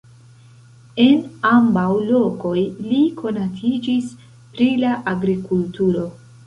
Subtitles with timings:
[1.03, 1.19] En
[1.49, 2.55] ambaŭ lokoj
[2.89, 4.13] li konatiĝis
[4.57, 6.11] pri la agrikulturo.